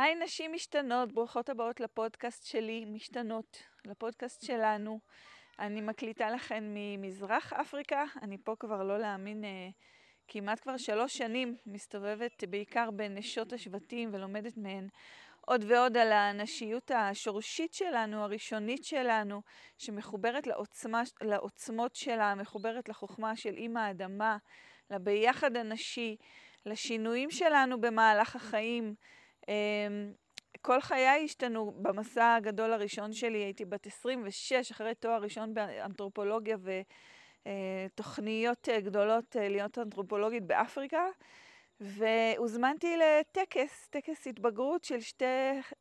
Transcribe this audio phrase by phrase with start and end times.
[0.00, 5.00] היי נשים משתנות, ברוכות הבאות לפודקאסט שלי, משתנות, לפודקאסט שלנו.
[5.58, 9.68] אני מקליטה לכן ממזרח אפריקה, אני פה כבר לא להאמין, אה,
[10.28, 14.88] כמעט כבר שלוש שנים מסתובבת בעיקר בנשות השבטים ולומדת מהן
[15.40, 19.42] עוד ועוד על הנשיות השורשית שלנו, הראשונית שלנו,
[19.78, 24.36] שמחוברת לעוצמה, לעוצמות שלה, מחוברת לחוכמה של אימא האדמה,
[24.90, 26.16] לביחד הנשי,
[26.66, 28.94] לשינויים שלנו במהלך החיים.
[29.50, 30.12] אמ,
[30.62, 31.72] כל חיי השתנו.
[31.82, 36.56] במסע הגדול הראשון שלי הייתי בת 26, אחרי תואר ראשון באנתרופולוגיה
[37.42, 41.04] ותוכניות אה, גדולות אה, להיות אנתרופולוגית באפריקה.
[41.80, 45.24] והוזמנתי לטקס, טקס התבגרות של שתי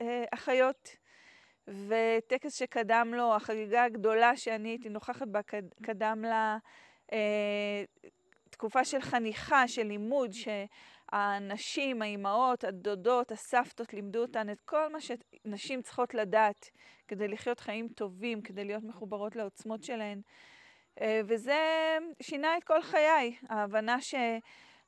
[0.00, 0.88] אה, אחיות,
[1.68, 5.40] וטקס שקדם לו, החגיגה הגדולה שאני הייתי נוכחת בה,
[5.82, 6.58] קדם לה
[7.12, 7.84] אה,
[8.58, 15.82] תקופה של חניכה, של לימוד, שהנשים, האימהות, הדודות, הסבתות לימדו אותן את כל מה שנשים
[15.82, 16.70] צריכות לדעת
[17.08, 20.20] כדי לחיות חיים טובים, כדי להיות מחוברות לעוצמות שלהן.
[21.00, 21.58] אה, וזה
[22.22, 24.14] שינה את כל חיי, ההבנה ש...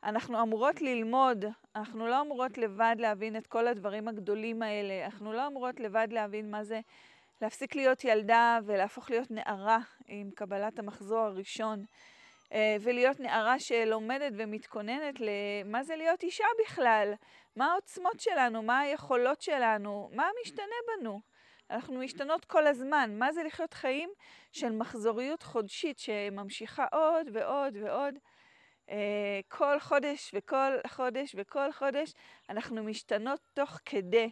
[0.05, 1.44] אנחנו אמורות ללמוד,
[1.77, 6.50] אנחנו לא אמורות לבד להבין את כל הדברים הגדולים האלה, אנחנו לא אמורות לבד להבין
[6.50, 6.80] מה זה
[7.42, 11.84] להפסיק להיות ילדה ולהפוך להיות נערה עם קבלת המחזור הראשון,
[12.80, 17.12] ולהיות נערה שלומדת ומתכוננת למה זה להיות אישה בכלל,
[17.56, 21.20] מה העוצמות שלנו, מה היכולות שלנו, מה משתנה בנו.
[21.70, 23.10] אנחנו משתנות כל הזמן.
[23.18, 24.10] מה זה לחיות חיים
[24.52, 28.14] של מחזוריות חודשית שממשיכה עוד ועוד ועוד.
[28.90, 32.12] אה, כל חודש וכל חודש וכל חודש
[32.48, 34.30] אנחנו משתנות תוך כדי.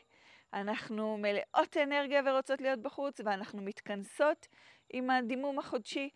[0.54, 4.48] אנחנו מלאות אנרגיה ורוצות להיות בחוץ, ואנחנו מתכנסות
[4.90, 6.10] עם הדימום החודשי.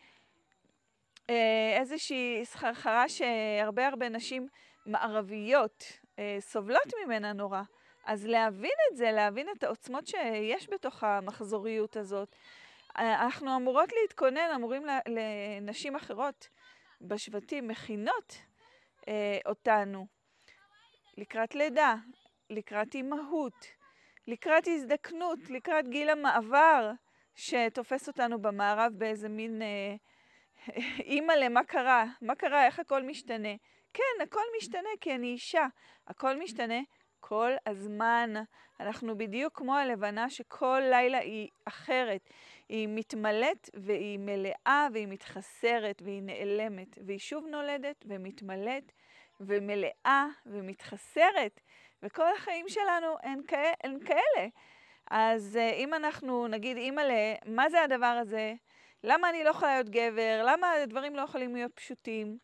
[1.31, 4.47] אה, איזושהי סחרחרה שהרבה הרבה נשים
[4.87, 5.85] מערביות
[6.19, 7.63] אה, סובלות ממנה נורא.
[8.05, 12.37] אז להבין את זה, להבין את העוצמות שיש בתוך המחזוריות הזאת.
[12.97, 16.49] אנחנו אמורות להתכונן, אמורים לנשים אחרות
[17.01, 18.37] בשבטים מכינות
[19.09, 20.07] אה, אותנו
[21.17, 21.95] לקראת לידה,
[22.51, 23.67] לקראת אימהות,
[24.27, 26.91] לקראת הזדקנות, לקראת גיל המעבר
[27.35, 29.95] שתופס אותנו במערב באיזה מין אה,
[31.13, 33.55] אימא למה קרה, מה קרה, איך הכל משתנה.
[33.95, 35.67] כן, הכל משתנה כי אני אישה,
[36.07, 36.81] הכל משתנה
[37.21, 38.35] כל הזמן.
[38.81, 42.29] אנחנו בדיוק כמו הלבנה שכל לילה היא אחרת.
[42.69, 48.93] היא מתמלאת והיא מלאה והיא מתחסרת והיא נעלמת, והיא שוב נולדת ומתמלאת
[49.41, 51.61] ומלאה ומתחסרת,
[52.03, 53.41] וכל החיים שלנו הן
[54.05, 54.49] כאלה.
[55.11, 58.55] אז אה, אם אנחנו נגיד, אימא'לה, מה זה הדבר הזה?
[59.05, 60.45] למה אני לא יכולה להיות גבר?
[60.47, 62.39] למה הדברים לא יכולים להיות פשוטים?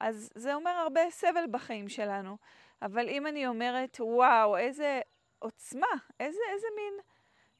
[0.00, 2.36] אז זה אומר הרבה סבל בחיים שלנו.
[2.82, 5.00] אבל אם אני אומרת, וואו, איזה
[5.38, 5.86] עוצמה,
[6.20, 6.94] איזה, איזה מין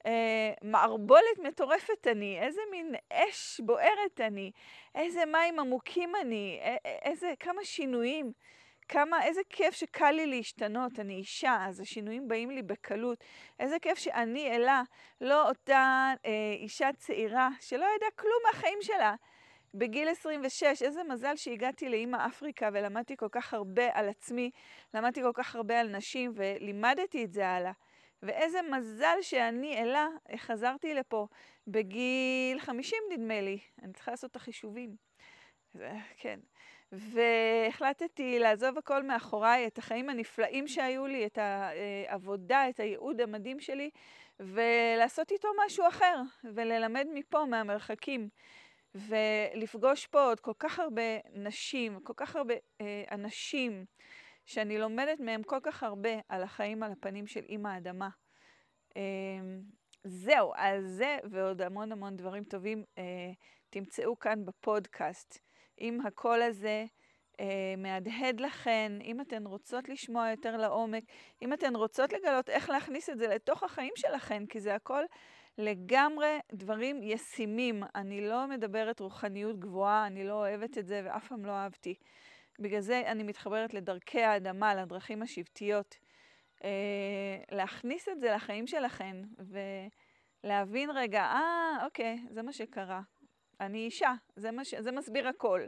[0.06, 4.50] אה, מערבולת מטורפת אני, איזה מין אש בוערת אני,
[4.94, 8.33] איזה מים עמוקים אני, איזה, כמה שינויים,
[8.88, 13.25] כמה, איזה כיף שקל לי להשתנות, אני אישה, אז השינויים באים לי בקלות.
[13.60, 14.82] איזה כיף שאני אלה,
[15.21, 19.15] לא אותה אה, אישה צעירה שלא ידעה כלום מהחיים שלה.
[19.75, 24.50] בגיל 26, איזה מזל שהגעתי לאימא אפריקה ולמדתי כל כך הרבה על עצמי,
[24.94, 27.72] למדתי כל כך הרבה על נשים ולימדתי את זה הלאה.
[28.22, 30.06] ואיזה מזל שאני, אלה,
[30.37, 31.26] חזרתי לפה
[31.66, 35.08] בגיל 50 נדמה לי, אני צריכה לעשות את החישובים.
[36.17, 36.41] כן.
[36.93, 43.91] והחלטתי לעזוב הכל מאחוריי, את החיים הנפלאים שהיו לי, את העבודה, את הייעוד המדהים שלי,
[44.41, 48.29] ולעשות איתו משהו אחר, וללמד מפה, מהמרחקים.
[48.95, 51.03] ולפגוש פה עוד כל כך הרבה
[51.33, 53.85] נשים, כל כך הרבה אה, אנשים,
[54.47, 58.09] שאני לומדת מהם כל כך הרבה על החיים על הפנים של אימא האדמה.
[58.97, 59.03] אה,
[60.05, 63.33] זהו, אז זה ועוד המון המון דברים טובים אה,
[63.71, 65.48] תמצאו כאן בפודקאסט.
[65.81, 66.84] אם הקול הזה
[67.41, 71.05] אה, מהדהד לכן, אם אתן רוצות לשמוע יותר לעומק,
[71.43, 75.05] אם אתן רוצות לגלות איך להכניס את זה לתוך החיים שלכן, כי זה הכל
[75.58, 77.82] לגמרי דברים ישימים.
[77.94, 81.94] אני לא מדברת רוחניות גבוהה, אני לא אוהבת את זה ואף פעם לא אהבתי.
[82.58, 85.99] בגלל זה אני מתחברת לדרכי האדמה, לדרכים השבטיות.
[86.64, 89.17] אה, להכניס את זה לחיים שלכן
[90.44, 93.00] ולהבין רגע, אה, אוקיי, זה מה שקרה.
[93.60, 94.75] אני אישה, זה, מש...
[94.75, 95.66] זה מסביר הכל.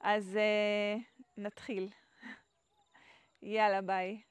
[0.00, 0.96] אז אה,
[1.36, 1.88] נתחיל.
[3.42, 4.22] יאללה, ביי.